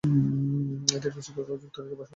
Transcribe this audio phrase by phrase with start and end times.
[0.95, 2.09] এদের বেশীর ভাগ যুক্তরাজ্যে বসবাস করেন।